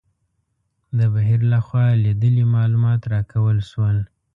د 0.97 0.99
بهیر 1.13 1.41
لخوا 1.53 1.85
لیدلي 2.03 2.45
معلومات 2.55 3.01
راکول 3.13 3.57
شول. 3.69 3.97